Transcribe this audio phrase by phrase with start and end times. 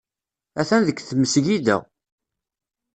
[0.59, 1.77] Atan deg tmesgida.